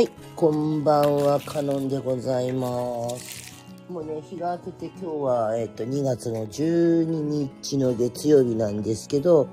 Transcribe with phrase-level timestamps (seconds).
[0.00, 2.66] はい、こんばんは、カノンでございま
[3.18, 3.52] す。
[3.90, 9.46] もうね、日が明けて今日は、えっと、2月の12日の月曜日なんですけど、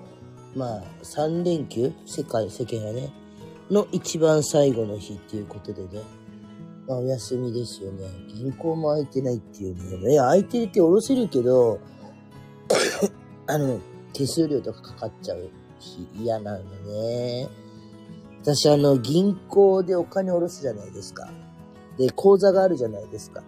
[0.56, 1.92] まあ、3連休？
[2.06, 3.12] 世界、世間はね、
[3.70, 6.02] の一番最後の日っていうことでね、
[6.88, 8.08] まあ、お休みですよね。
[8.30, 10.14] 銀行も空いてないっていうね。
[10.14, 11.78] いや、空いてるって下ろせるけど、
[13.48, 13.82] あの、
[14.14, 15.50] 手数料とかかかっちゃう
[15.82, 17.67] し、嫌なのね。
[18.48, 21.30] 私、あの、銀行でお金下ろすじゃないですか。
[21.98, 23.42] で、口座があるじゃないですか。
[23.42, 23.48] も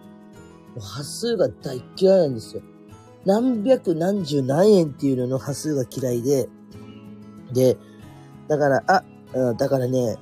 [0.76, 2.62] う端数が大嫌いなんですよ。
[3.24, 6.50] 何百何十何円っていうのの端数が嫌いで、
[7.50, 7.78] で、
[8.46, 9.02] だから、あ、
[9.54, 10.18] だからね、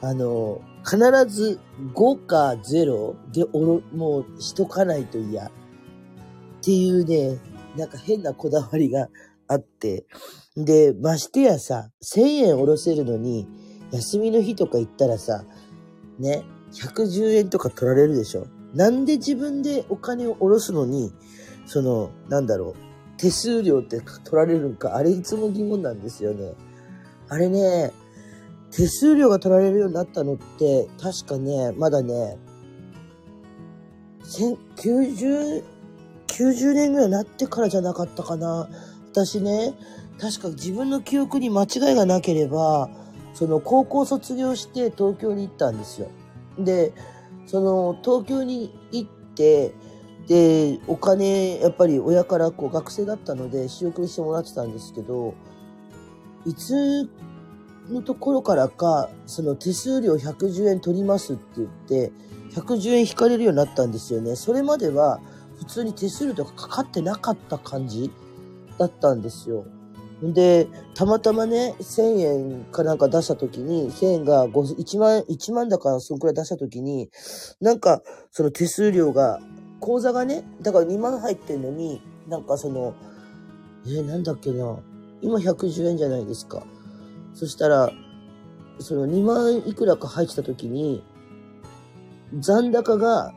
[0.00, 1.60] あの、必ず
[1.92, 5.48] 5か0でおろ、もうしとかないと嫌。
[5.48, 5.50] っ
[6.62, 7.38] ていうね、
[7.76, 9.10] なんか変なこだわりが
[9.48, 10.06] あって。
[10.56, 13.46] で、ましてやさ、1000円下ろせるのに、
[13.94, 15.44] 休みの日とか行ったらさ、
[16.18, 16.42] ね、
[16.72, 18.46] 110円とか取られるでしょ。
[18.74, 21.12] なんで自分でお金を下ろすのに、
[21.66, 22.74] その、なんだろう、
[23.16, 26.54] 手数料って取られるのか、あれいつも疑問なんですよね。
[27.28, 27.92] あれね、
[28.72, 32.36] 手数料が取られるようになったのって、確かね、まだね、
[34.76, 35.62] 90、
[36.26, 38.68] 90年ぐらいになってからじゃなかったかな。
[39.12, 39.74] 私ね、
[40.20, 42.90] 確か自分の記憶に間違いがなければ、
[43.34, 46.08] その高校卒業して東京に行ったんですよ。
[46.58, 46.92] で、
[47.46, 49.74] その東京に行って、
[50.28, 55.34] で、お金、やっぱり親からこう学生だったので仕送りしてもらってたんですけど、
[56.46, 57.08] いつ
[57.90, 62.12] のところからか、その手数料110円取りますって言って、
[62.54, 64.36] 110円引かれるようになったんですよね。
[64.36, 65.20] それまでは
[65.58, 68.10] 普通に手数料とかかかってなかった感じ
[68.78, 69.66] だったんですよ。
[70.22, 77.10] で、たまたまね、1000円かなんか出した時に、1000円が5 1万、1万だからそんくらい出した時に、
[77.60, 79.40] なんかその手数料が、
[79.80, 82.94] 口座がね、だから2万入ってんのに、なんかその、
[83.86, 84.78] えーなんだっけな、
[85.20, 86.64] 今110円じゃないですか。
[87.34, 87.90] そしたら、
[88.78, 91.02] その2万いくらか入ってた時に、
[92.38, 93.34] 残高が、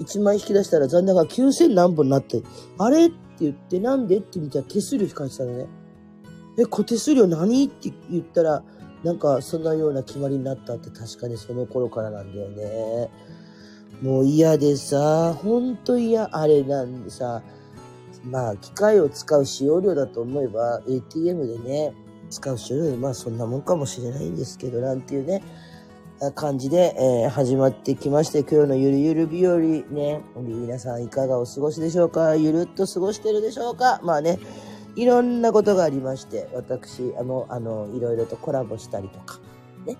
[0.00, 2.42] 1万引き出したら残高が9000何本になって、
[2.78, 3.06] あれ？
[3.06, 4.18] って言って、なんで？
[4.18, 5.68] って見たら手数料引かれてたのね。
[6.58, 7.64] え、こ手数料何？
[7.64, 8.62] って言ったら、
[9.02, 13.10] なんかそんなような決まりになったって確かにその頃からなんだよね。
[14.02, 17.42] もう嫌でさ、ほんと嫌、あれなんでさ、
[18.24, 21.92] まあ機械を使う使用量だと思えば ATM でね、
[22.30, 25.42] 使う使用量でまあそんなもんかもしれないんですけど、なんていうね、
[26.34, 32.36] 感じで、えー始まってきまして、今日のゆるゆる日和ね、皆さんいかがお過ごしでしょうか？
[32.36, 34.00] ゆるっと過ごしてるでしょうか？
[34.02, 34.38] まあね、
[34.96, 39.40] いろんなことがありまして、私、あの、あの、いろいろとコラボしたりとか、
[39.86, 39.96] ね、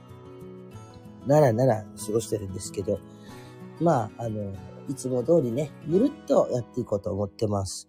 [1.26, 3.00] ならなら過ごしてるんですけど、
[3.80, 4.54] まあ、あの、
[4.88, 7.88] いつも通りね、ゆるっとやっていこうと思ってます。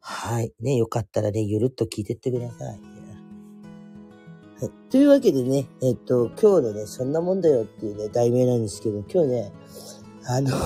[0.00, 0.52] はい。
[0.60, 2.68] ね、よかったらね、ゆるっと聞いてってください。
[4.60, 4.70] はい。
[4.90, 9.52] というわけでね、えっと、今日のね、そんなもんだよっていうね、題名なんですけど、今日ね、
[10.26, 10.50] あの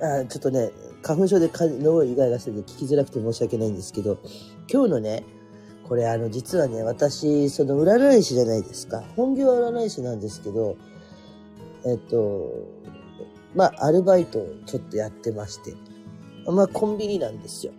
[0.00, 0.70] あ、ちょっとね、
[1.04, 4.18] 花粉症でか脳以外がしてて聞きづらくて申し訳ないんですけど、
[4.72, 5.24] 今日のね、
[5.86, 9.04] これあの、実はね、私、その占い師じゃないですか。
[9.14, 10.76] 本業は占い師なんですけど、
[11.84, 12.50] えっと、
[13.54, 15.74] まあ、アルバイトをちょっとやってまして、
[16.50, 17.72] まあ、コンビニなんですよ。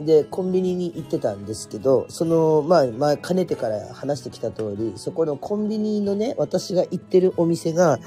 [0.00, 8.00] で、コンビニに行ってたんですけど、その、まあ、まあ、かねてから話してきた通り、そこのコンビニのね、私が行ってるお店が、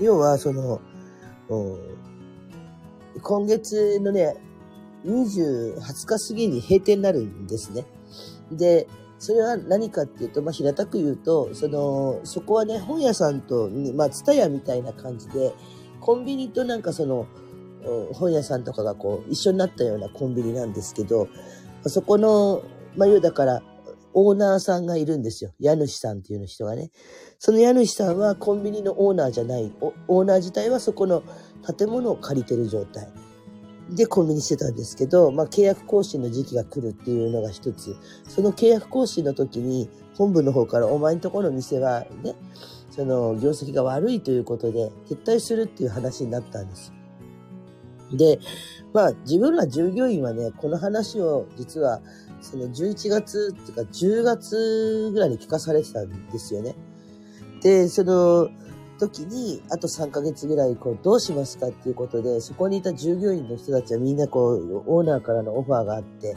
[0.00, 0.80] 要は、その、
[3.22, 4.36] 今月のね、
[5.04, 7.86] 20、20日過ぎに閉店になるんですね。
[8.52, 8.86] で、
[9.18, 15.52] それは何かっていうと、まあ、平たく言うと、その、そこはね、本屋さんと、まあ、ツタヤみたいな感じで、
[16.00, 17.26] コンビニとなんかその、
[18.14, 21.28] 本屋さんとかがこう、一緒になったようなコンビニなんですけど、
[21.86, 22.62] そこの、
[22.96, 23.62] まあ、要だから、
[24.12, 25.52] オーナーさんがいるんですよ。
[25.60, 26.90] 家主さんっていうの人がね。
[27.38, 29.72] その家主さんはコンビニのオーナーじゃない。
[29.80, 31.22] オーナー自体はそこの
[31.76, 33.08] 建物を借りてる状態。
[33.90, 37.96] で、コンビニしてたんですけど、まあ、契約更新の時期が来るっていうのが一つ。
[38.28, 42.34] その契約更新の時に、本部の方からお前んとこの店はね、
[42.90, 46.92] その業績が悪いということで、撤退するっていう話になったんです。
[48.12, 48.38] で、
[48.92, 52.00] まあ、自分ら従業員はね、この話を実は、
[52.40, 56.74] その11月っていうか10月ぐらいに聞かされてたんですよね。
[57.62, 58.48] で、その
[59.00, 66.36] 時に、あと3ヶ月ぐらい、こう、どうしますかっていうことで、そこにいた従業員の人たちはみんなこう、オーナーからのオファーがあって、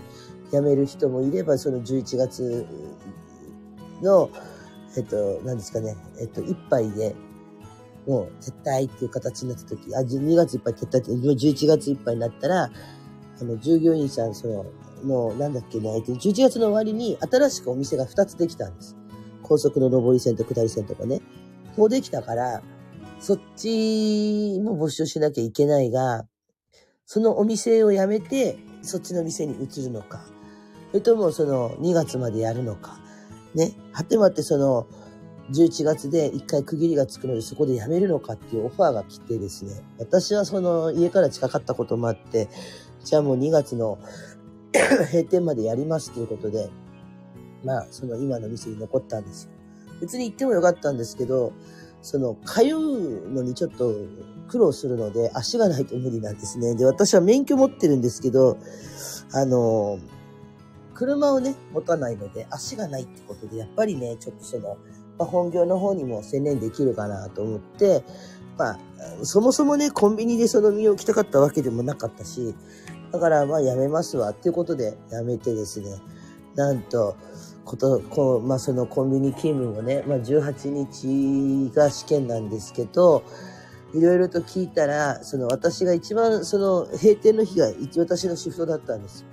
[0.51, 2.65] 辞める人もいれば、その11月
[4.01, 4.29] の、
[4.95, 7.15] えっと、何ですかね、えっと、一杯で、
[8.07, 12.71] もう撤退っていう形になった時、あ、2月いっぱい撤退って、11月いっぱいになったら、
[13.41, 14.65] あの、従業員さん、その、
[15.03, 18.95] の、なんだっけね、11月の終わりに新しくお店が2つできたんです。
[19.41, 21.21] 高速の上り線と下り線とかね。
[21.75, 22.61] こうできたから、
[23.19, 26.25] そっちも募集しなきゃいけないが、
[27.05, 30.25] そのお店を辞めて、そっちの店に移るのか。
[30.91, 32.99] それともその2月までやるのか。
[33.55, 33.73] ね。
[33.91, 34.87] はてまってその
[35.51, 39.81] 11月で一回区切りがつくのでそこで辞めるのかっていうオファーが来てですね。
[39.99, 42.49] 私はその家から近かったこともあって、
[43.03, 43.99] じゃあもう2月の
[45.11, 46.69] 閉店までやりますということで、
[47.63, 49.52] まあその今の店に残ったんですよ。
[50.03, 51.53] 別に行ってもよかったんですけど、
[52.01, 53.93] その通うのにちょっと
[54.49, 56.75] 苦労するので足がないと無理なんですね。
[56.75, 58.57] で、私は免許持ってるんですけど、
[59.31, 59.97] あの、
[60.93, 64.77] 車をね、持たないので足がないってことで、やっぱりね、ちょっとその、
[65.17, 68.03] まあ、本業の方にも専念できるかなと思って、
[68.57, 68.79] まあ、
[69.23, 72.53] そもそもね、コンビニでその身を置きたかったわけでもなかったし、
[73.13, 76.01] だからまあやめますわっていうことでやめてですね、
[76.55, 77.15] なんと、
[77.65, 80.69] こと、こう、まあそのコンビニ勤務もね、まあ18
[81.69, 83.23] 日が試験なんですけど、
[83.93, 87.67] いろいろと聞いたら、その私が一番その閉店の日が
[87.97, 89.25] 私のシフトだったんです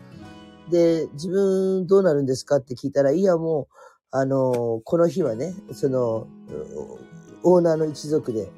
[0.70, 3.74] で、自分どうなるんですかって聞いたら、いやもう、
[4.12, 6.26] あの、この日はね、その、
[7.42, 8.50] オーナーの一族で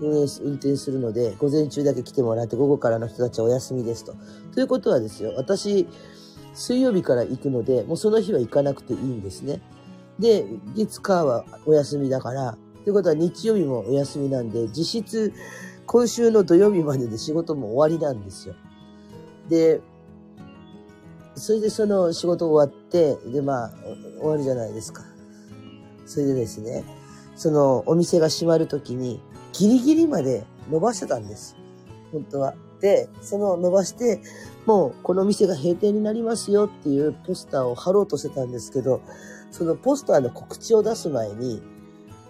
[0.00, 4.14] 運営、運転するので、午前中だけ来てもらって、午後からの人たちはお休みですと。
[4.54, 5.86] ということはですよ、私、
[6.54, 9.60] 水曜日から行くので、もうその日は行かなくていいんですね。
[10.18, 10.46] で、
[10.76, 15.32] 月火はお休みだから、ということは日曜日もお休みなんで、実質、
[15.86, 18.54] 今週の土曜日までで仕事も終わりなんですよ。
[19.48, 19.80] で、
[21.34, 23.70] それでその仕事終わって、で、まあ、
[24.20, 25.02] 終わるじゃないですか。
[26.06, 26.84] それでですね、
[27.34, 29.20] そのお店が閉まるときに、
[29.52, 31.56] ギリギリまで伸ばしてたんです。
[32.12, 32.54] 本当は。
[32.80, 34.20] で、その伸ばして、
[34.66, 39.00] もうこの店が閉店になりますよっていうポスターを貼ろうとしてたんですけど、
[39.50, 41.62] そのポスターの告知を出す前に、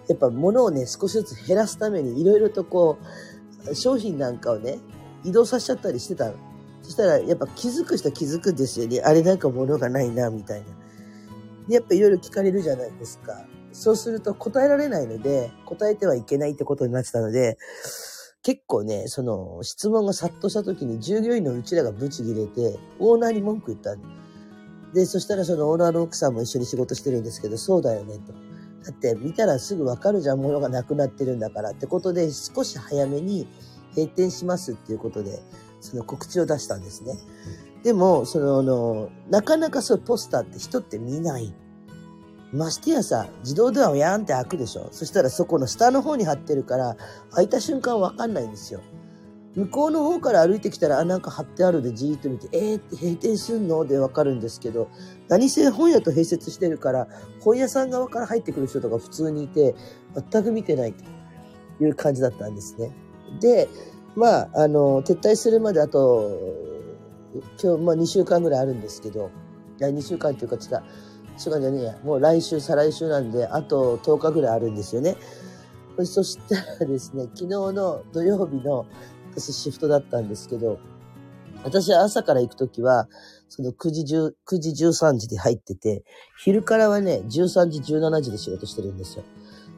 [0.07, 2.97] やっぱ物をね、少しずつ減らすためにいろいろとこ
[3.69, 4.79] う、商品なんかをね、
[5.23, 6.31] 移動させちゃったりしてた。
[6.83, 9.01] そしたら、やっぱ気づく人は気づくんですよね。
[9.01, 10.67] あれなんか物がないな、みたいな。
[11.67, 13.45] で、やっぱいろいろ聞かれるじゃないですか。
[13.73, 17.57] そうすると答えられないので、答えてはいけないってことになってたので、
[18.45, 23.99] 結構ね、その質問が殺到した時に従業員のうちらがブチ切れて、オーナーに文句言ったん
[24.93, 28.33] で、そしたらそのオーナーの奥さんも一緒に仕事してるんですけど、そうだよね、と。
[28.33, 33.47] だって見たらすぐわかるじゃん、物がなくなってるんだからってことで、少し早めに
[33.95, 35.39] 閉店しますっていうことで、
[35.81, 37.17] その告知を出したんですね。
[37.81, 41.51] でも、その、のなかなかそういうポスターって人って見ない。
[42.51, 46.95] ましてやさ、自動ドアをやんって開くでしょそしたらそこの下の方に貼ってるから、
[47.31, 48.81] 開いた瞬間わかんないんですよ。
[49.55, 53.85] 向こうの方から歩いてきたら、あ、なんか貼ってあるでじーっと見て、えーって閉店すんの？
[53.85, 54.89] でわかるんですけど、
[55.29, 57.07] 何せ本屋と併設してるから、
[57.39, 59.73] 本屋さん側から入ってくる人とか普通にいて、
[60.31, 61.03] 全く見てないと
[61.83, 62.91] いう感じだったんですね。
[63.39, 63.69] で、
[64.15, 66.37] まあ、あの、撤退するまであと、
[67.61, 69.29] 今日、まあ2週間ぐらいあるんですけど、
[69.79, 70.83] いや、2週間っていうか違う。
[71.37, 71.97] 週間じゃねえや。
[72.03, 75.17] もう来週、再来週なんで、あと10日ぐらいあるんですよね。
[76.03, 78.85] そしたらですね、昨日の土曜日の
[79.31, 80.79] 私シフトだったんですけど、
[81.63, 83.07] 私は朝から行くときは、
[83.49, 86.03] その9時10、9時13時で入ってて、
[86.37, 89.23] 昼からはね、13時17時で仕事してるんですよ。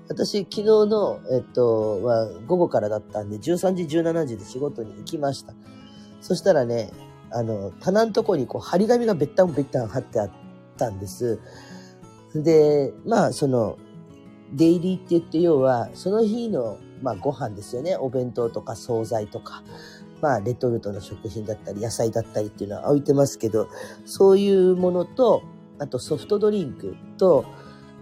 [0.10, 5.54] 私、昨日の、えっと、は午後からだったんで、13時、17時で仕事に行きました。
[6.22, 6.92] そしたらね、
[7.32, 10.47] あの、棚のとこにこう、張り紙がべったんべったん貼ってあって
[10.78, 11.40] たんです。
[12.34, 13.78] で、まあ、その、
[14.54, 17.98] デイリーって言って要は、その日の、まあ、ご飯ですよね。
[17.98, 19.64] お弁当とか惣菜とか、
[20.22, 23.68] まあ、レトルトの食品だったり、野菜だったりっていうのは置いてますけど、
[24.06, 25.44] そういうものと、
[25.80, 27.46] あとソフトドリンクと、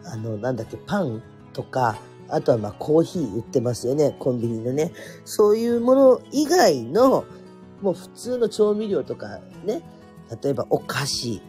[0.05, 1.97] あの、なんだっけ、パンとか、
[2.29, 4.91] あとはまあコーヒー売ってますよね、コンビニのね。
[5.25, 7.25] そういうもの以外の、
[7.81, 9.81] もう普通の調味料とかね、
[10.41, 11.41] 例えばお菓子、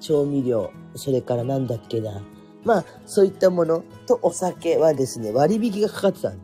[0.00, 2.22] 調味料、それからなんだっけな。
[2.64, 6.40] まあ、そういったものとお酒はですね、割引がかかってたん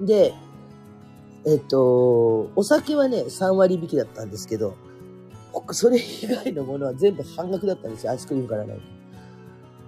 [0.00, 0.34] で。
[1.44, 4.76] えっと、お酒はね、3割引きだったんですけど、
[5.72, 8.80] それ以外のものは全部半額だったんですよ、アイスクリームからない。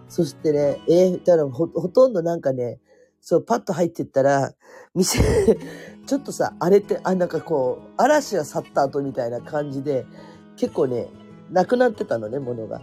[0.09, 2.81] そしてね、えー、だからほ、ほとんどなんかね、
[3.21, 4.53] そう、パッと入ってったら、
[4.95, 5.21] 店
[6.07, 10.07] ちょっとさ、荒れて、あ、なんかこう、嵐が去った後みたいな感じで、
[10.57, 11.09] 結構ね、
[11.51, 12.83] なくなってたのね、ものが。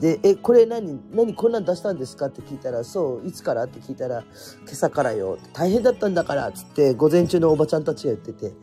[0.00, 4.24] で、え、これ何、何こんなん出したんですかって聞いたら、そう、いつからって聞いたら、
[4.64, 5.38] 今朝からよ。
[5.54, 8.54] 大変だったんだから、つって、午前中のおばちゃんたちが言ってて、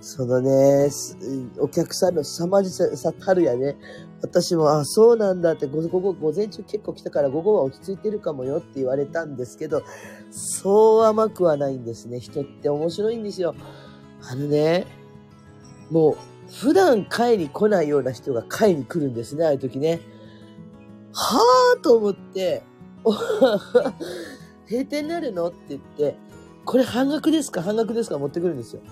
[0.00, 0.88] そのね、
[1.58, 3.76] お客さんの凄まじさたるやね、
[4.22, 9.82] 私も、あ、そうなんだって、午後、午前中結構来たから午後は落ち着いてるかもよって言われたんですけど、
[10.30, 12.20] そう甘くはないんですね。
[12.20, 13.54] 人って面白いんですよ。
[14.22, 14.86] あのね、
[15.90, 16.16] もう、
[16.52, 20.00] 普段会に来ないような人が会に来るんですね、ああいう時ね。
[21.12, 22.62] はぁと思って、
[24.68, 26.16] 閉店になるのって言って、
[26.64, 27.62] これ半額ですか？
[27.62, 28.18] 半額ですか？
[28.18, 28.82] 持ってくるんですよ。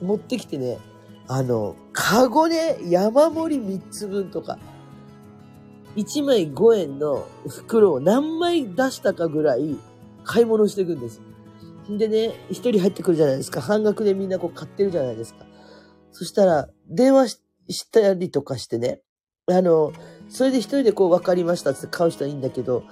[0.00, 0.78] 持ってきてね、
[1.28, 4.58] あの、カゴね、山盛り3つ分とか、
[5.96, 9.76] 1枚5円の袋を何枚出したかぐらい
[10.24, 11.20] 買い物していくんです。
[11.88, 13.60] でね、1人入ってくるじゃないですか。
[13.60, 15.44] 半額でみんなこう買ってるじゃないですか。
[16.12, 19.00] そしたら、電話したりとかしてね、
[19.46, 19.92] あの、
[20.28, 22.84] それで一人でこう分かりましたって買う人はいいんだけど、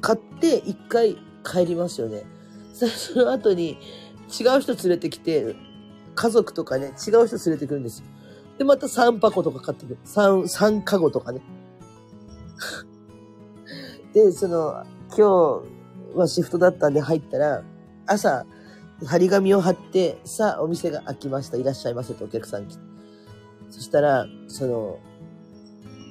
[0.00, 2.24] 買って一回帰りますよね。
[2.72, 2.86] そ
[3.20, 3.78] の後に
[4.28, 5.54] 違う人連れてきて、
[6.14, 8.06] 家族とかね、違う人連れてくるんですよ。
[8.58, 9.98] で、また3箱とか買ってくる。
[10.04, 11.40] 3、3カゴとかね。
[14.12, 15.62] で、その、今
[16.14, 17.62] 日はシフトだったんで入ったら、
[18.06, 18.44] 朝、
[19.04, 21.56] 張り紙を貼って、さあ、お店が開きました。
[21.56, 22.82] いらっしゃいませとお客さん来て。
[23.70, 24.98] そしたら、その、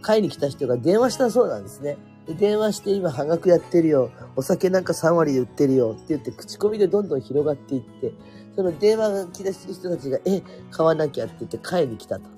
[0.02, 1.98] 買いに来た人が電話したそうなんですね。
[2.28, 4.12] で電話して今半額やってるよ。
[4.36, 8.14] お酒なんか3割で売ってるよって言って口コミでどんどん広がっていって、
[8.56, 12.30] その電話が来た人たちが、え、買わなきゃって言って買いに来たと。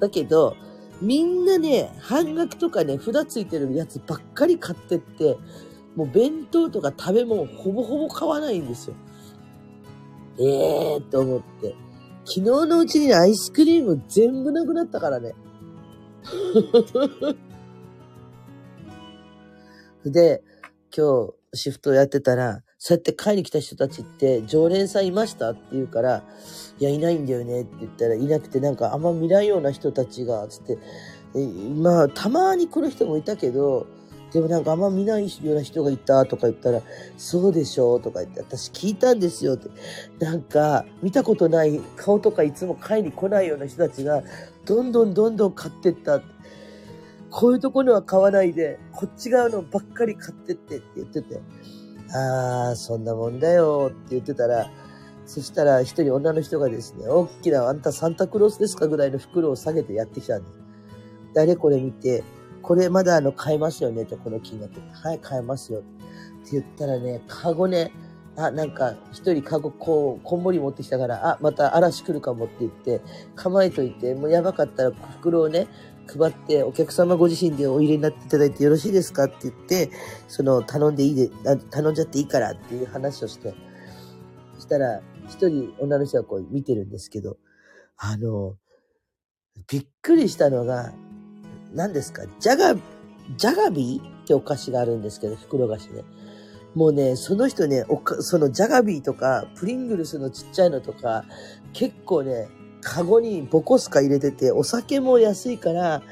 [0.00, 0.56] だけど、
[1.00, 5.36] みんなね、半額とかね、札ついてるやつばっかり買ってって、
[5.94, 8.94] もう弁当とか食べ物ほぼほぼ買わないんですよ。
[10.38, 11.74] ええー、と思って。
[12.24, 15.34] 昨日のうちにアイスクリーム全部なくなったからね。
[20.04, 20.42] で、
[20.94, 26.24] 今日シフトやってたら、そうやって買いに来た人たちって常連さんいましたって言うから、
[26.78, 30.78] いや、いないんだよねって言ったら、いなくてなんかあんま見ないような人たちが、つって、
[31.80, 33.86] まあ、たまに来る人もいたけど、
[34.32, 36.82] でもなんかあんま見ないような人がいたとか言ったら、
[37.16, 39.68] そうでしょうとか言って、私聞いたんですよって。
[40.18, 44.22] なんか、見たことない顔とかいつも買いに来ないような人たちが、
[44.64, 46.20] どんどんどんどん買ってった。
[47.30, 51.40] こういうところは買わないで、こっち側のばっかり買ってってって言ってて、
[52.12, 54.70] あー、そんなもんだよって言ってたら、
[55.26, 60.52] そしたら一人女の人がですね、大きなあんたサンタクロースですかぐらいの袋を下げてやってきたんです。
[61.34, 62.22] 誰これ見て、
[62.66, 64.80] これまだあの、買えますよねと、この金額。
[64.92, 65.78] はい、買えますよ。
[65.78, 65.82] っ
[66.44, 67.92] て言ったらね、カゴね、
[68.36, 73.00] あ、なんか、一人カゴ、こう、こんもり持ってきたから、あ、また嵐来るかもって言って、
[73.36, 75.68] 構えといて、もうやばかったら袋をね、
[76.08, 79.90] 配って、お客様ご自身でお入れになっていただいてよろしいですかって言って、
[80.26, 81.30] その、頼んでいいで、
[81.70, 83.54] 頼んじゃっていいからっていう話をして、
[84.56, 87.36] そしたら、一人女の人がこう見てるんですけど、
[87.96, 88.56] あの、
[89.68, 90.92] びっくりしたのが、
[91.76, 92.24] 何ですか？
[92.40, 94.08] ジャガ、ジャガビー？
[94.22, 96.02] ってお菓子があるんですけど、袋菓子ね。
[96.74, 101.24] もうね、その人ね、おかそのジャガビーとか、プリングルスのちっちゃいのとか、
[101.72, 102.48] 結構ね、
[102.82, 106.02] カゴにボコスカ入れてて、お酒も安いから、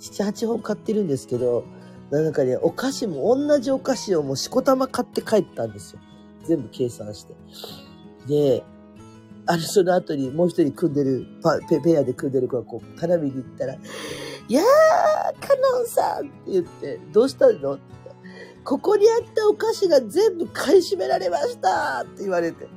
[0.00, 1.64] 7、8本買ってるんですけど、
[2.10, 6.00] なんかね、お菓子も同じお菓子をもうしこたま買って帰ったんですよ。
[6.44, 7.34] 全部計算して。
[8.28, 8.62] で、
[9.46, 11.26] あの、その後にもう一人組んでる、
[11.68, 13.76] ペペアで組んでる子がこう、花火に行ったら、
[14.48, 17.74] いやー、カノンさんって言って、どうしたの？
[17.74, 17.84] って。
[18.64, 22.68] ここにあったお菓子が全部買い占められましたって言われて。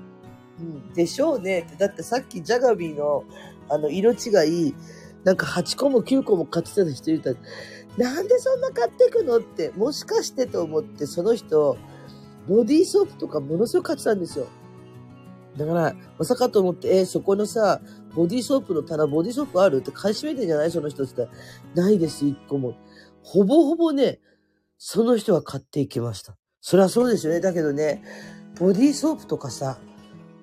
[0.59, 1.75] うん、でしょうねって。
[1.77, 3.23] だってさっきジャガビーの
[3.69, 4.75] あの色違い、
[5.23, 7.31] なんか8個も9個も買ってた人いた
[7.97, 11.77] なんでそんな買ってくのって、もしかしてと思って、その人、
[12.47, 14.47] ボディーソープとかものすごく買ってたんですよ。
[15.57, 17.81] だから、まさかと思って、えー、そこのさ、
[18.15, 20.71] ボディーソープの棚、ボディーソープあるって買い占めてんじゃない？
[20.71, 21.27] その人って、
[21.75, 22.75] ないです、一個も。
[23.23, 24.19] ほぼほぼね、
[24.77, 26.35] その人は買っていきました。
[26.61, 27.39] そりゃそうですよね。
[27.39, 28.03] だけどね、
[28.59, 29.77] ボディーソープとかさ、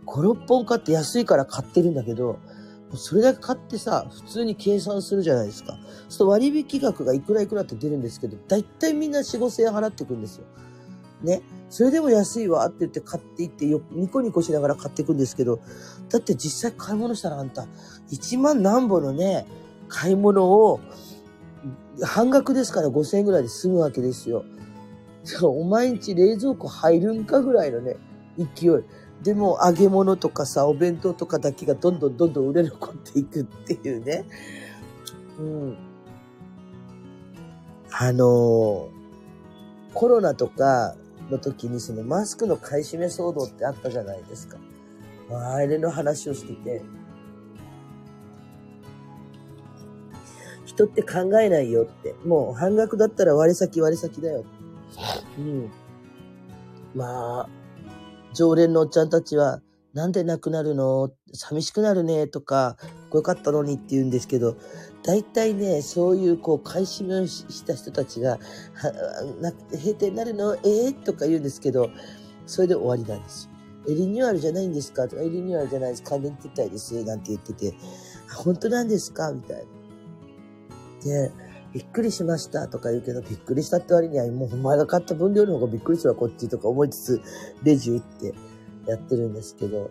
[0.06, 2.38] 5、6本買って安いから買ってるんだけど、
[2.94, 5.72] それだけ買ってさ、普通に計算するじゃないですか。
[5.72, 10.44] そうすると割引額がいくらいくらって出るんですけど、だいたいみんな4、5千円払ってくんですよ。
[11.22, 11.42] ね。
[11.70, 15.60] それでも安いわって言って買っていってよ、ニコニコしながら買っていくんですけど、
[16.08, 17.66] だって実際買い物したらあんた、
[18.10, 19.46] 1万何本のね、
[19.88, 20.80] 買い物を、
[22.02, 24.44] 半額ですから5000円ぐらいで済むわけですよ。
[25.42, 27.96] お毎日冷蔵庫入るんかぐらいのね、
[28.36, 28.70] 勢い。
[29.22, 34.24] でも揚げ物とかさ、お弁当とかだけがどんどんどんどん売れ残っていくっていうね。
[35.38, 35.78] うん。
[37.90, 38.96] あのー
[39.96, 40.94] コロナとか
[41.30, 44.58] の時にそのマスクの買い占め騒動ってあったじゃないですか。
[45.30, 46.82] あれの話をしてて、
[50.64, 52.14] 人って考えないよって。
[52.24, 54.44] もう半額だったら割先割先だよ。
[55.38, 55.70] うん。
[56.94, 57.48] まあ、
[58.34, 59.60] 常連のおっちゃんたちは、
[59.96, 62.76] なんで亡くなるの寂しくなるねとか、
[63.14, 64.54] よかったのにって言うんですけど、
[65.02, 68.38] 大体ね、そういうこう、買い占めをした人たちが、は
[69.40, 70.54] な閉店になるの？
[70.56, 70.58] え？
[70.88, 71.88] えー、とか言うんですけど、
[72.46, 73.52] それで終わりなんですよ。
[73.88, 75.08] え、リニューアルじゃないんですか？
[75.08, 76.02] とか、リニューアルじゃないです。
[76.02, 77.02] 関連撤退です。
[77.02, 77.72] なんて言ってて、
[78.44, 79.32] 本当なんですか？
[79.32, 79.62] みたいな。
[81.04, 81.32] で、
[81.72, 87.22] びっくりしましたとか言うけど、びっくりしたって割には、もうお前が買った分量の方がびっくりするわ、こっちとか思いつつ、
[87.62, 88.34] レジ打って
[88.86, 89.90] やってるんですけど、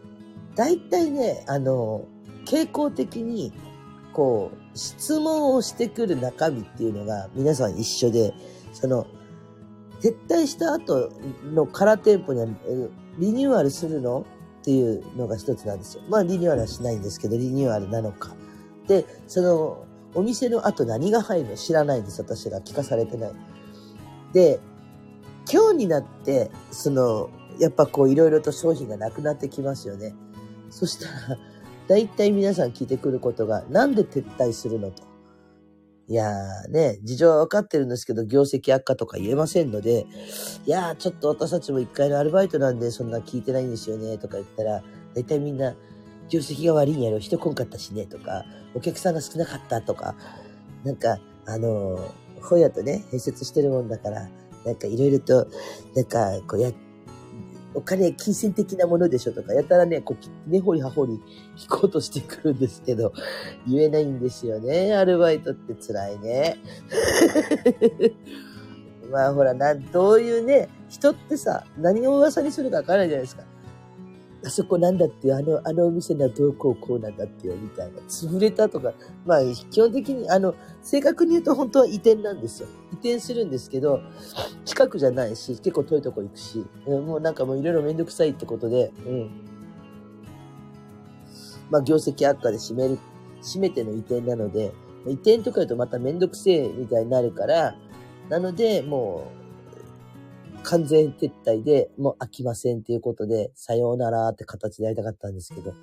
[0.55, 2.05] 大体ね、あの、
[2.45, 3.53] 傾向的に、
[4.13, 8.33] こう、質問をしてくる中身っていうのが皆さん一緒で、
[8.73, 9.07] その、
[10.01, 11.11] 撤退した後
[11.53, 12.47] の空店舗には、
[13.17, 14.25] リニューアルするの？
[14.61, 16.03] っていうのが一つなんですよ。
[16.09, 18.35] まあ、リニューアルはしないんですけど、リニューアルなのか。
[18.87, 19.85] で、その、
[20.15, 22.61] お店の後何が入るの知らないんです、私が。
[22.61, 23.31] 聞かされてない。
[24.33, 24.59] で、
[25.51, 30.15] 今日になって、その、やっぱこういろいろと商品がなくなってきますよね。
[30.69, 31.37] そしたら、
[31.87, 35.03] 大体皆さん聞いてくることが、なんで撤退するのと。
[36.07, 40.05] いやーね、事情は分かってるんですけど、業績悪化とか言えませんので、
[40.65, 44.83] いやーちょっと私たちも一回のアルバイトなんでそんな聞いてないんですよね、とか言ったら、
[45.15, 45.75] 大体みんな、
[46.29, 48.45] 業績が悪いんやろ、人来んかったしね、とか、
[48.75, 50.15] お客さんが少なかったとか、
[50.83, 54.29] なんか、あのー、本屋とね、併設してるもんだから、
[54.63, 55.47] なんかいろいろと、
[55.95, 56.71] なんか、こうや、
[57.75, 60.15] お金、金銭的なものでしょとか、やたらね、こ
[60.47, 61.19] う、ねほりはほり
[61.57, 63.13] 聞こうとしてくるんですけど、
[63.67, 64.95] 言えないんですよね。
[64.95, 66.57] アルバイトって辛いね。
[69.11, 73.43] まあほら、な、どういうね、人ってさ、何を噂にするかわからないじゃないですか。
[74.45, 77.99] あそこなんだってあの、あのお店のどうこうこうなんだってよ、みたいな。
[78.01, 78.93] 潰れたとか、
[79.25, 79.39] まあ、
[79.71, 80.53] 基本的に、あの、
[80.83, 82.67] 正確に言うと本当は移転なんですよ。
[82.91, 84.01] 移転するんですけど、
[84.63, 89.31] 近くじゃないし、結構遠いとこ行くし、もうなんかもういろいろめんどくさいってことで、うん。
[91.71, 92.99] まあ、業績悪化で閉める、
[93.41, 94.73] 閉めての移転なので、
[95.07, 97.75] 移転とか言うとまためんどくせえみたいになるから、
[98.29, 99.44] なので、もう、
[100.65, 105.73] 完全撤退でもう飽きませんっていうことで、さようならって形でやりたかったんですけど、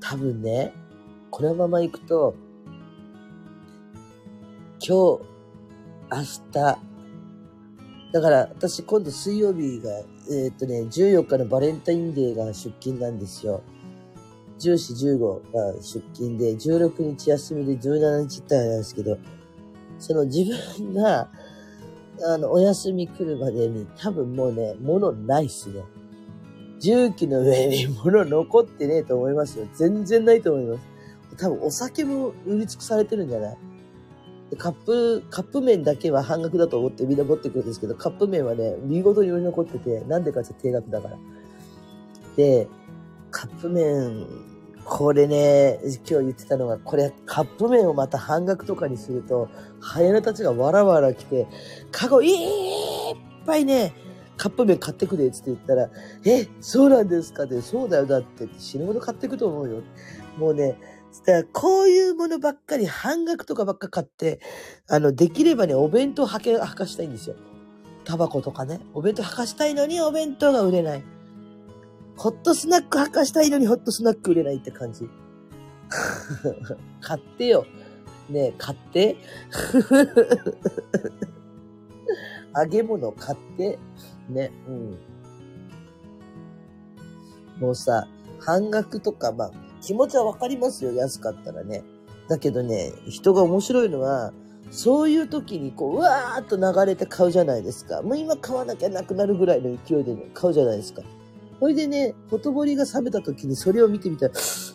[0.00, 0.72] 多分ね、
[1.30, 2.34] このまま行くと、
[4.80, 4.92] 今日、
[6.10, 6.78] 明日、
[8.12, 9.90] だから私今度水曜日が、
[10.30, 13.62] えー、っとね、14日のバレンタインデーが出勤なんですよ。
[14.60, 19.18] 14、15が出勤で、16日休みで17日ってあれなんですけど、
[19.98, 20.44] その自
[20.78, 21.28] 分が
[22.24, 25.82] あの、お休み来るまでに多分もうね、物ないっすね。
[26.80, 29.66] 重機の上に物残ってねえと思いますよ。
[29.74, 30.86] 全然ないと思います。
[31.36, 33.56] 多分お酒も売り尽くされてるんじゃない？
[34.56, 41.18] カップ、カップ麺だけは半額だと思ってみんな持ってくるんですけど、カップ麺はね、見事に売り残ってて、なんでかって定額だから。
[42.36, 42.68] で、
[43.30, 44.26] カップ麺
[44.90, 49.48] これね、今日言ってたのが、これカップ麺をまた半額とかにすると、
[49.80, 51.46] ハエナたちがわらわら来て、
[51.92, 53.92] カゴいっぱいね、
[54.38, 55.90] カップ麺買ってくれって言ったら、
[56.24, 57.44] え、そうなんですか？
[57.44, 59.82] って、そうだよ、だって死ぬほど買ってくと思うよ。
[60.38, 60.78] もうね、
[61.26, 64.40] だこういうものばっかり半額とかばっか買って、
[64.88, 67.36] あの、できればね、お弁当はけ、はかしたいんですよ。
[68.04, 68.80] タバコとかね。
[68.94, 71.02] お弁当はかしたいのにお弁当が売れない。
[72.18, 75.08] ホットスナック履かしたいのにホットスナック売れないって感じ。
[77.00, 77.64] 買ってよ。
[78.28, 79.16] ねえ、買って。
[82.54, 83.78] 揚げ物買って。
[84.28, 84.98] ね、うん。
[87.60, 88.06] もうさ、
[88.40, 89.50] 半額とか、まあ、
[89.80, 90.92] 気持ちはわかりますよ。
[90.92, 91.84] 安かったらね。
[92.28, 94.32] だけどね、人が面白いのは、
[94.70, 98.02] そういう時にこう、うわーっと流れて買うじゃないですか。
[98.02, 101.02] もう今買わなきゃなくなるぐらいの勢いで、買うじゃないですか。
[101.60, 104.34] それでね、ほとぼりが冷めた時にそれを見てみたら、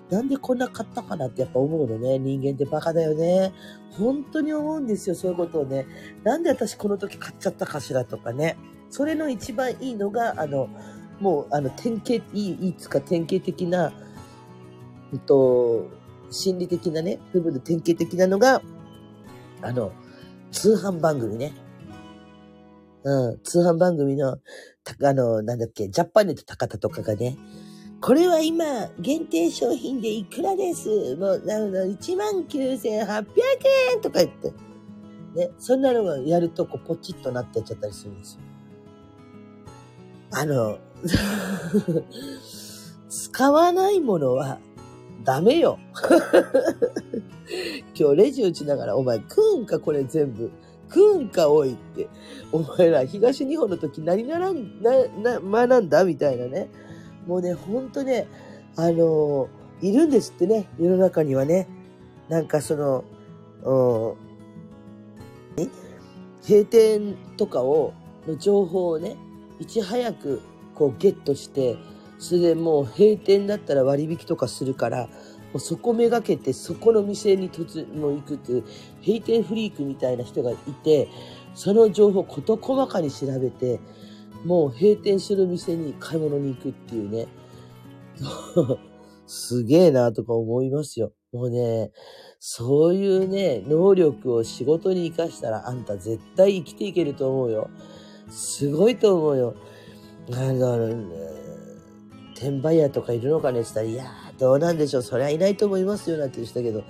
[0.10, 2.20] なんでこんな買ったかなってやっぱ思うのね。
[2.20, 3.54] 人間ってバカだよね。
[3.98, 5.86] 本当に思うんですよ、そういうことをね。
[6.24, 8.58] なんで私この時買っちゃったかしらとかね。
[8.90, 10.68] それの一番いいのが、あの、
[11.20, 13.94] もう、あの、典型、いい、いいつか典型的な、
[15.14, 15.88] えっと、
[16.30, 18.62] 心理的なね、部分で典型的なのが、
[19.62, 19.92] あの、
[20.52, 21.54] 通販番組ね。
[23.04, 24.38] うん、通販番組の、あ
[25.14, 27.38] の、なんだっけ、ジャパネット高田とかがね、
[28.02, 28.66] これは今、
[29.00, 33.26] 限定商品でいくらですもう、なるほど、19,800
[33.94, 34.54] 円とか言って。
[35.36, 38.42] ね、そんなのがやると、こう、ポチッとなってっちゃったりするんですよ。
[40.32, 40.78] あの、
[43.10, 44.60] 使わないものは
[45.24, 45.80] ダメよ。
[47.98, 50.52] 今日レジ打ちながら、お前食うんかこれ全部。
[50.94, 52.08] 食うんかおいって。
[52.52, 56.70] お前ら東日本の時何ならん、な、な、学んだみたいなね。
[57.26, 58.28] もうね、ほんとね、
[58.76, 61.68] あのー、いるんですってね、世の中にはね。
[62.30, 63.04] なんかその、
[63.64, 64.16] う
[65.62, 65.70] ん、
[66.48, 67.94] 閉店とかを、
[68.28, 69.18] の情報をね、
[69.60, 70.42] いち早く
[70.76, 71.78] こうゲットして、
[72.20, 75.10] それでもう閉店だったら割引とかするから、
[75.56, 78.64] うそこめがけてそこの店に突も行くっていう
[79.06, 81.10] 閉店フリークみたいな人がいて、
[81.56, 83.80] その情報事細かに調べて、
[84.46, 87.28] もう閉店する店に買い物に行くっていうね。
[89.26, 91.14] すげえなとか思いますよ。
[91.32, 91.92] もうね、
[92.40, 97.70] そういうね、能力を仕事に活かしたらあんた絶対生きていけると思うよ。
[98.30, 99.56] すごいと思うよ。
[100.32, 100.90] あの、
[102.36, 105.04] 転売屋とかいるのかねって言ったら、いやー、どうなんでしょう。
[105.04, 106.86] そりゃいないと思いますよ、なんて言ってたけど、いや、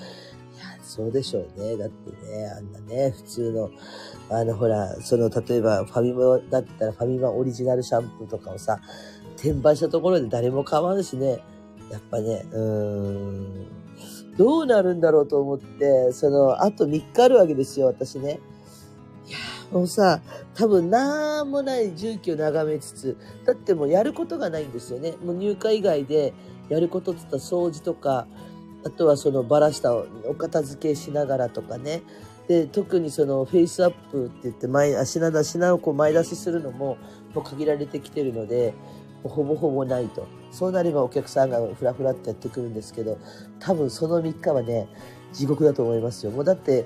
[0.81, 1.77] そうでしょうね。
[1.77, 3.69] だってね、あんなね、普通の、
[4.31, 8.79] あの、ほら、その、例えば、ファミマだったら、ファミマオリジナルシャンプーとかをさ、
[9.37, 11.43] 転売したところで誰も買わんしね、
[11.91, 13.67] やっぱね、うーん、
[14.35, 18.39] どうなるんだろうと思って、その、あと3日あるわけですよ、私ね。
[19.73, 20.21] もうさ、
[20.53, 25.15] 多分なんもない重機を眺めつつ、だってもうやることがないんですよね。
[25.25, 26.33] もう入荷以外で
[26.69, 28.27] やることって言ったら掃除とか、
[28.85, 32.03] あとはそのバラしたお片付けしながらとかね。
[32.47, 36.97] で、特にそのフェイスアップって言って前、品出品をこう前出しするのも
[37.33, 38.75] もう限られてきてるので、
[39.23, 40.27] ほぼほぼないと。
[40.51, 43.17] そうなればお客さんがフラフラってやってくるんですけど、
[43.59, 44.87] 多分その3日はね、
[45.31, 46.31] 地獄だと思いますよ。
[46.31, 46.85] もうだって、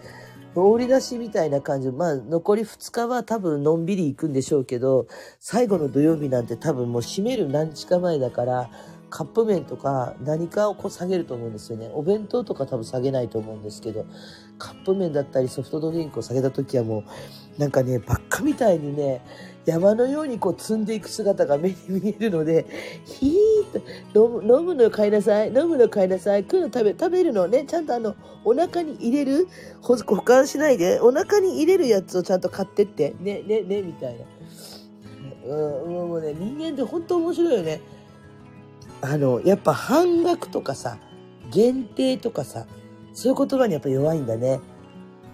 [0.58, 1.91] 通り出しみたいな感じ。
[1.91, 5.06] まあ、残り2日は多分のんびり行くんでしょうけど、
[5.39, 8.72] 最後の土曜日なんて多分もう閉める何日か前だから、
[9.12, 11.91] カップ麺とか何かをこう下げると思うんですよね。
[11.93, 14.08] お弁当とか多分下げないと思うんですけど、
[14.58, 17.04] カップ麺だったりソフトドリンクを下げた時はも
[17.58, 19.22] う、なんかね、ばっかみたいにね、
[19.68, 22.66] 山のようにこう積んでいく姿が目に見えるので、
[23.04, 29.50] ひーと、飲む、飲むの買いなさい、飲むの買いなさい、食うの食べ、食べるのね、ちゃんとあの、お腹に入れる、
[29.82, 34.26] 保管しないで、お腹に入れるやつをちゃんと買ってって、ね、ね、ね、みたいな。
[35.54, 37.82] うん、もうね、人間って本当面白いよね。
[39.02, 40.98] あの、やっぱ半額とかさ、
[41.52, 42.68] 限定とかさ、
[43.14, 44.62] そういう言葉にやっぱ弱いんだね。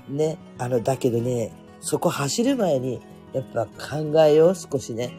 [0.09, 0.39] ね。
[0.57, 2.99] あの、だけどね、そこ走る前に、
[3.33, 5.17] やっぱ考えよう、少しね。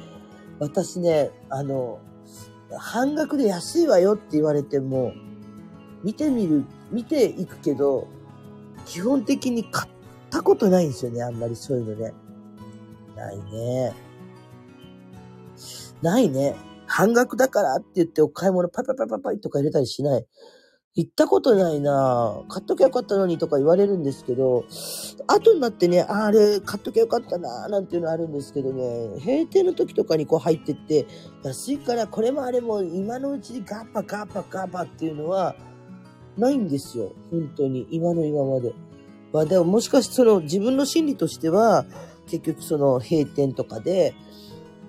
[0.59, 1.98] 私ね、あの、
[2.79, 5.12] 半額で安いわよって言われても、
[6.03, 8.07] 見てみる、見ていくけど、
[8.87, 9.90] 基本的に買っ
[10.31, 12.12] たことないんですよね、あんまりそういうのね。
[13.16, 13.94] ないね。
[16.03, 16.57] ないね。
[16.87, 20.27] 半額だからって言ってお買い物パパパパパイとか入れたりしない。
[20.96, 24.64] 行ったことないな買っときゃよかったのにとか言われるんですけど、
[25.26, 31.07] 後になってね、あれ買っときゃよかったななんていうのあるんですけどね、閉店の時とかにこう入ってって、
[31.42, 35.57] 安いからこれもあれも今のうちにガッパガッパガッパっていうのは
[36.37, 37.11] ないんですよ。
[37.30, 37.88] 本当に。
[37.90, 38.72] 今の今まで。
[39.33, 41.85] まあでももしかしてその自分の心理としては、
[42.28, 44.14] 結局その閉店とかで、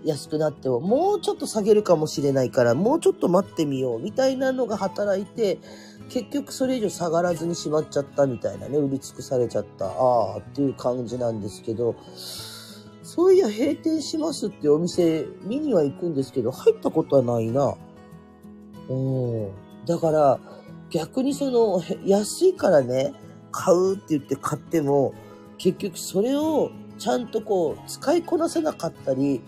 [0.05, 5.59] 安くなっても、もうちょっと下げるかもしれないから、もうちょっと待ってみよう、みたいなのが働いて、
[6.09, 11.95] 結局それ以上下がらずにしまっちゃったみたいなね、売り尽くされちゃった、ああっていう感じなんですけど、
[13.01, 17.75] そういや閉店しますってお店見には行くんですけど、入ったことはないな。
[18.89, 19.49] うん。
[19.85, 20.39] だから、
[20.91, 23.13] 逆にその、安いからね、
[23.51, 25.13] 買うって言って買っても、
[25.57, 29.41] 結局それをちゃんとこう、使いこなせなかったり、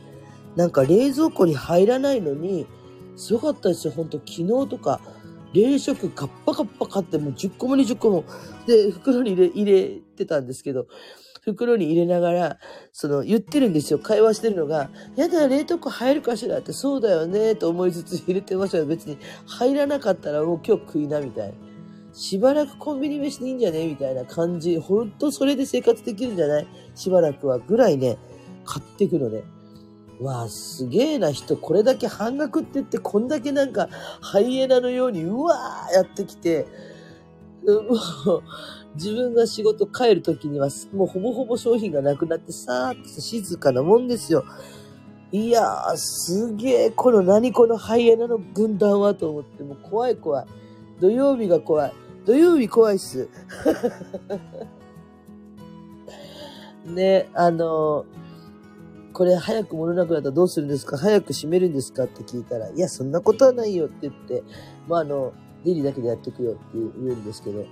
[0.57, 2.65] なんか冷蔵庫に入らないのに、
[3.15, 4.99] すごかったですよ、ほんと昨日とか、
[5.53, 8.25] 冷食カッパカッパ買ってもう10個も20個も、
[8.65, 10.87] で、袋に入れ、入れてたんですけど、
[11.43, 12.57] 袋に入れながら、
[12.91, 13.99] その、言ってるんですよ。
[13.99, 18.85] 会話してるのが、やだ、冷凍庫入るかしらって、そうだよね、と思いつつ入れてましたよ。
[18.85, 21.53] 別に入らなかったらもう今日食いな、みたいな。
[22.13, 23.87] しばらくコンビニ飯でいいんじゃね？
[23.87, 24.79] みたいな感じ。
[24.79, 26.67] ほんとそれで生活できるんじゃない？
[26.95, 27.59] しばらくは。
[27.59, 28.17] ぐらいね、
[28.65, 29.43] 買ってくのね。
[30.19, 33.87] わあ、すげえな人、これだけ半額って言って、こんだけなんか、
[34.19, 36.65] ハイエナのように、うわーやってきて、
[37.65, 37.73] も
[38.37, 38.43] う、
[38.95, 44.43] 自分が仕事帰るときには、もうほぼほぼ商品がなくなって、さーっと静かなもんですよ。
[45.31, 50.45] いやー、すげえ、この何このハイエナの軍団はと思って、もう怖い怖い。
[50.99, 51.93] 土曜日が怖い。
[52.25, 53.29] 土曜日怖いっす。
[56.85, 58.26] ね、あのー
[59.17, 60.95] これ早く物なくなったらどうするんですか？
[60.95, 62.03] 早く閉めるんですか？
[62.03, 64.43] って聞いたら、いや、そんなことはないよって言って、
[64.87, 65.33] まあ、あの、
[65.65, 67.67] デイリーだけでやっていくよって言うんですけど、いや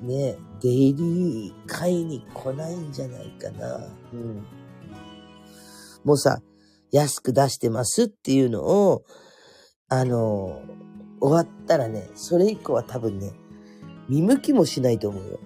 [0.00, 3.88] ー、ねデイリー買いに来ないんじゃないかな。
[4.12, 4.46] うん。
[6.04, 6.40] もうさ、
[6.92, 9.02] 安く出してますっていうのを、
[9.88, 10.62] あの、
[11.20, 13.32] 終わったらね、それ以降は多分ね、
[14.08, 15.40] 見向きもしないと思うよ。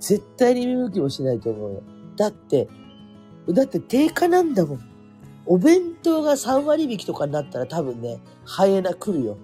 [0.00, 1.82] 絶対に見向きもしないと思うよ。
[2.16, 2.68] だって、
[3.52, 4.80] だって定価なんだもん。
[5.46, 9.36] お弁当が3割引きとかになったら多分ね、ハエナ来るよ。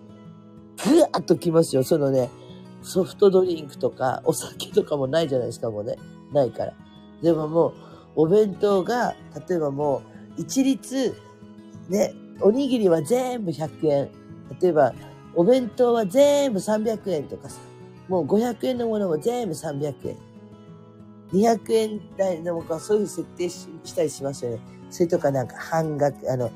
[0.85, 1.83] ぐわっと来ますよ。
[1.83, 2.31] そのね、
[2.83, 5.97] ソフトドリンクとかお酒とかもないじゃないですか、もうね。
[6.33, 6.73] ないから。
[7.23, 7.75] でももう、
[8.17, 9.15] お弁当が、
[9.49, 10.03] 例えばも
[10.39, 11.15] う、一律、
[11.89, 14.11] ね、おにぎりは全部100円。
[14.61, 14.93] 例えば、
[15.35, 17.59] お弁当は全部300円とかさ。
[18.09, 20.17] もう500円のものも全部300円。
[21.33, 24.61] 200円台の僕はそういう設定したりしますよね。
[24.91, 26.51] それとかなんか半額、あの、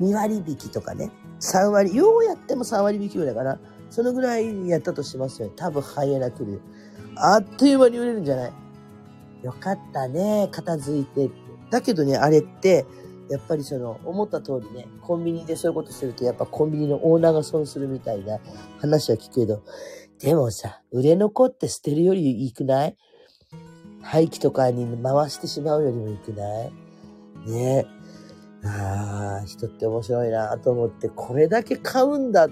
[0.00, 1.10] 2割引きとかね。
[1.40, 3.60] 3割、ようやっても3割引きぐらいかな。
[3.90, 5.54] そのぐらいやったとしますよね。
[5.56, 6.60] 多分ハイエナ来る
[7.16, 8.52] あっという間に売れるんじゃない？
[9.42, 10.48] よかったね。
[10.50, 11.30] 片付いて。
[11.70, 12.86] だけどね、あれって、
[13.28, 18.38] やっぱりその、思った通りね、コンビニでそういうことすると、やっぱコンビニのオーナーが損するみたいな
[18.78, 19.62] 話は聞くけど、
[20.18, 22.96] でもさ、売れ残って捨てるよりいいくない？
[24.06, 26.72] 廃棄とかに回してしまうよりもいいくない？
[27.50, 27.86] ね
[28.64, 32.48] えああ、人って面白いなと思って、これだけ買うんだ。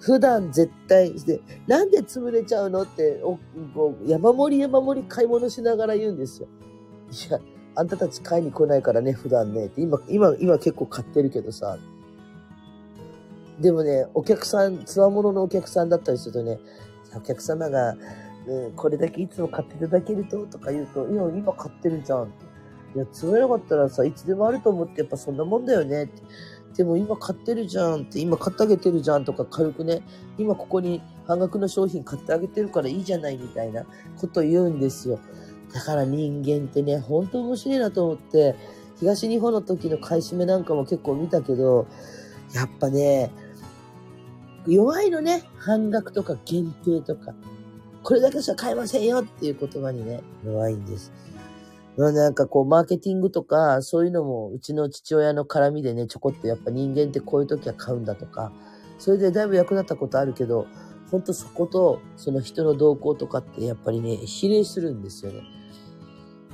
[0.00, 3.38] 普段絶対で、なんで潰れちゃうのって、お
[4.06, 6.48] 山盛り山盛り買い物しながら言うんですよ。
[7.10, 7.40] いや、
[7.74, 9.70] あんたたち買いに来ないからね、普段ね。
[9.76, 11.78] 今、今、今結構買ってるけどさ。
[13.60, 16.58] でもね、お客さん、つわもののお客さんだったりするとね、
[17.16, 17.96] お客様が、
[18.46, 22.32] うん、これだけいつも買っていただけると、とか言うと、いや、今買ってるじゃん。
[22.94, 26.22] いや、積めなかったらさ、いつでもあると思って、やっぱそんなもんだよねって。
[26.76, 30.02] でも今買ってるじゃんって、今買ってあげてるじゃんとか軽くね、
[30.38, 33.84] 今ここに半額の商品買ってあげてるからいいじゃないみたいな
[34.18, 35.20] こと言うんですよ。
[35.72, 38.56] だから人間ってね、ほんと面白いなと思って、
[38.98, 41.86] 東日本の時の買い占めなんかも結構見たけど、
[42.52, 43.30] やっぱね、
[44.66, 47.34] 弱いのね、半額とか限定とか。
[48.04, 51.10] これだけしか買えませんよっていう言葉にね、弱いんです。
[51.96, 58.52] なんかこう、マーケティングとか、そういうのも、うちの父親の絡みでね、ちょこっとやっぱ人間ってこういう時は買うんだとか、
[58.98, 60.66] それでだいぶ役立ったことあるけど、
[61.10, 65.40] ほんとそこと、その人の動向とかってやっぱりね、比例するんですよね。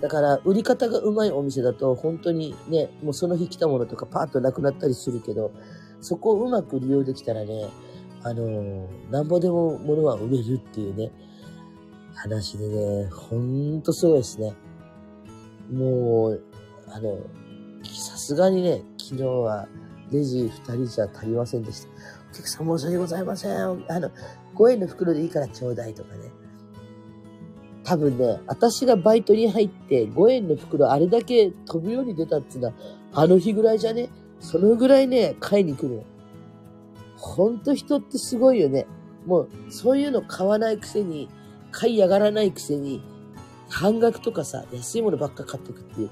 [0.01, 5.51] だから、売り方がうまいお店だと、本当にね、もうその日来たものとかパーッとなくなったりするけど、
[6.01, 7.69] そこをうまく利用できたらね、
[8.23, 11.11] あのー、なんぼでも物は売れるっていうね、
[12.15, 14.55] 話でね、ほんとすごいですね。
[15.73, 16.45] もう、
[16.89, 17.19] あの、
[17.85, 19.69] さすがにね、昨日は
[20.11, 21.89] レジ2人じゃ足りませんでした。
[22.33, 23.53] お客さん申し訳ございません。
[23.57, 23.67] あ
[24.01, 24.11] の、
[24.55, 26.31] 5円の袋でいいからちょうだいとかね。
[27.85, 32.75] 多分ね、私がバイトに入って5円の袋あれだけ飛ぶように出たっていうのは、
[33.13, 36.03] あの日ぐらいじゃね、そのぐらいね、買いに来る
[37.17, 38.87] ほんと人ってすごいよね。
[39.27, 41.29] もう、そういうの買わないくせに、
[41.71, 43.03] 買いやがらないくせに、
[43.69, 46.11] 半額とかさ、安いものばっか買ってくっていう。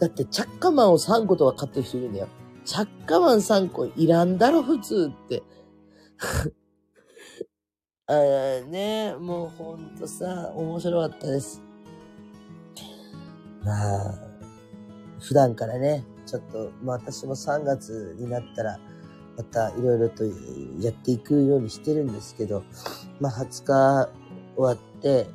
[0.00, 2.28] だって、チャッカマンを3個とか買ってる人いるんだよ。
[2.64, 5.42] チャッカマン3個いらんだろ、普通って。
[8.06, 11.62] あーね、もうほんとさ、面白かったです。
[13.64, 14.14] まあ、
[15.20, 18.78] 普段からね、ちょっと、まあ私も3月になったら、
[19.36, 20.24] またいろいろと
[20.80, 22.64] やっていくようにしてるんですけど、
[23.20, 24.10] まあ20日
[24.58, 25.28] 終わって、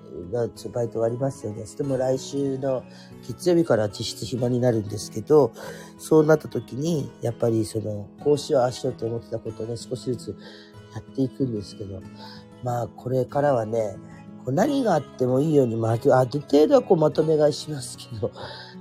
[0.74, 1.62] バイト終わりますよね。
[1.62, 2.84] そしても来週の
[3.26, 5.54] 月曜日から実質暇になるんですけど、
[5.98, 10.36] そうなった時に、やっぱりその、こうしよう、ああしようと思ってたことをね、少しずつ
[10.94, 12.02] やっていくんですけど、
[12.64, 13.96] まあ、これからはね、
[14.44, 18.30] こう何があってもいいように、まあ、ある程度はこうまとめ買いしますけど、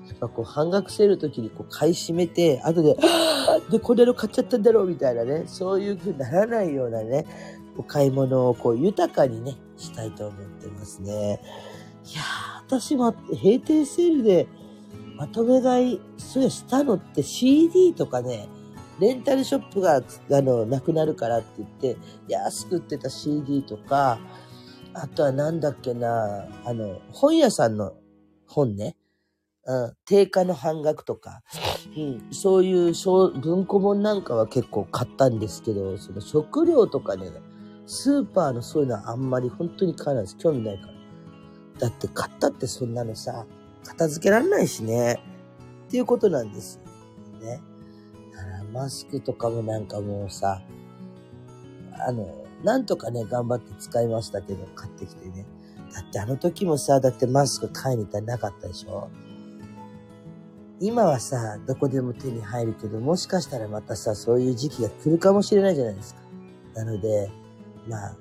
[0.08, 2.96] やっぱこう半額セールの時にこう買い占めて、後で、
[3.70, 7.26] で、これの買っちゃったんだろうみたいなね、そういう風にならないようなね、
[7.76, 11.40] お買い物をこう豊かにね、したいと思ってますね。
[12.04, 14.46] いやー、私も閉店セールで
[15.16, 18.48] まとめ買い、それしたのって CD とかね、
[19.00, 20.02] レンタルショップが、あ
[20.42, 21.96] の、なくなるからって言って、
[22.28, 24.18] 安く売ってた CD とか、
[24.94, 27.94] あとはなんだっけな、あの、本屋さんの
[28.46, 28.96] 本ね。
[29.64, 31.42] うん、定価の半額とか、
[31.96, 32.92] うん、そういう
[33.40, 37.30] 文庫本なんかは結構買ったんですけど、その食料とかね、
[37.86, 40.36] スーパーのそういうのはあんまり本当に買わないです。
[40.36, 40.92] 興味ないから。
[41.78, 43.46] だって買ったってそんなのさ、
[43.84, 45.20] 片付けられないしね。
[45.88, 46.80] っていうことなんです。
[47.40, 47.60] ね。
[48.32, 50.62] だからマスクとかもなんかもうさ、
[52.06, 55.44] あの、なんとかね、頑張って使いましたけど、買ってきてね。
[55.92, 59.10] だってあの時もさ、だってマスク買いに行ったらなかったでしょ
[60.80, 66.20] 今はさ、どこでも手に入るけど、もしかしたらまたさ、そういう時期が来るかもしれないじゃないですか。
[66.74, 67.30] なので、
[67.88, 68.16] まあ、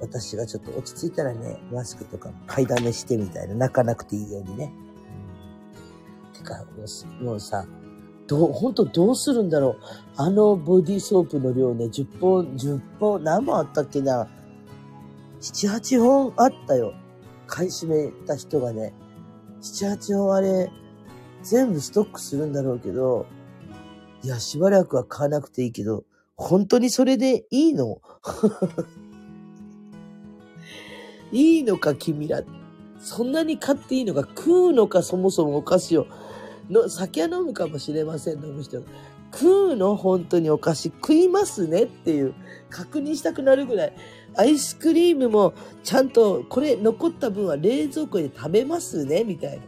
[0.00, 4.72] 私がちょっと落ち着いたらね、マスクとか買いだめしてみたいな、泣かなくていいようにね。
[6.32, 7.66] てか、もうもうさ、
[8.26, 9.80] どう、本当どうするんだろう。
[10.16, 14.28] あのボディーソープの量ね、10本、10本、何本あったっけな。
[15.40, 16.94] 7、8本あったよ。
[17.46, 18.94] 買い占めた人がね。
[19.60, 20.70] 7、8本あれ、
[21.42, 23.26] 全部ストックするんだろうけど、
[24.22, 26.04] いや、しばらくは買わなくていいけど、
[26.36, 28.00] 本当にそれでいいの？
[31.32, 32.42] いいのか、君ら。
[33.00, 36.06] そんなに買っていいのか、食うのか、そもそもお菓子を。
[36.70, 38.86] の、酒は飲むかもしれません、飲む人が。
[39.32, 42.34] 食うの本当にお菓子食いますねっていう、
[42.70, 43.92] 確認したくなるぐらい。
[44.36, 49.62] アイスクリームもちゃんと、これ残った分は冷蔵庫で食べますねみたいな。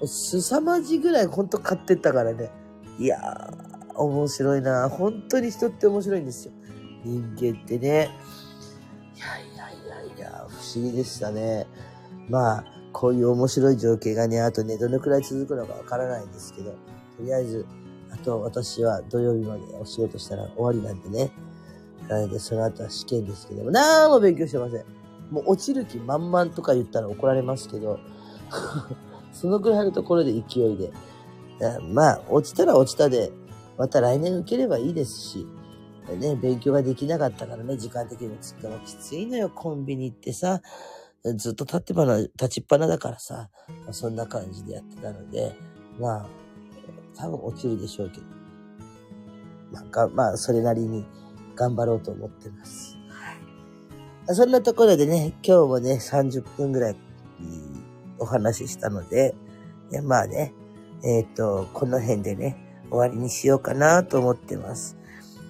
[0.00, 0.08] うん。
[0.08, 2.50] すさまじぐらい本当買ってったからね。
[2.98, 4.88] いやー、面白いな。
[4.88, 6.52] 本当に人って面白いんですよ。
[7.04, 8.10] 人間ってね。
[9.16, 11.66] いやいやいやいや、不思議でしたね。
[12.28, 16.76] まあ、こういう面白い情景がね、あとね、どのくらい続くのかわからないんですけど、と
[17.20, 17.66] りあえず、
[18.12, 21.30] あと私は土曜日までお仕事したら終わりなんでね。
[22.08, 24.84] なので、その後は試験ですけども、なんも勉強してません。
[25.30, 27.98] もう落ちる気満々とか言ったら怒られますけど、
[29.32, 30.92] そのくらいのところで勢いで。
[31.92, 33.32] まあ、落ちたら落ちたで、
[33.78, 35.46] また来年受ければいいですし、
[36.18, 40.60] ね、勉強ができなかったからね、時間的にもつってもきついのよ、コンビニ行ってさ。
[41.24, 43.48] ずっと立ってばな、立ちっぱなだからさ、
[43.84, 45.54] まあ、そんな感じでやってたので、
[46.00, 46.26] まあ、
[47.16, 48.26] 多分落ちるでしょうけど、
[49.72, 51.06] なんか、まあ、それなりに
[51.54, 52.96] 頑張ろうと思ってます。
[53.08, 54.34] はい。
[54.34, 56.96] そんなところでね、今日もね、30分ぐらい
[58.18, 59.36] お話ししたので、
[60.02, 60.52] まあね、
[61.04, 64.96] えっ、ー、と、この辺でね、終わりにしようかなと思ってます。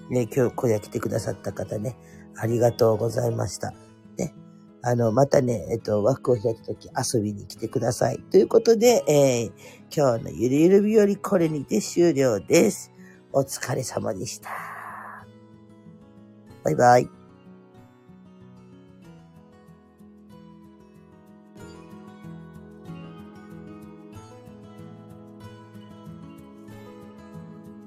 [0.09, 1.97] ね、今日、小屋来てくださった方ね、
[2.37, 3.73] ありがとうございました。
[4.17, 4.33] ね、
[4.81, 8.19] あの、またね、えっと、枠を開くとき遊びに来てください。
[8.31, 9.51] ということで、えー、
[9.95, 12.91] 今日のゆるゆる日和これにて終了です。
[13.33, 14.49] お疲れ様でした。
[16.63, 17.22] バイバイ。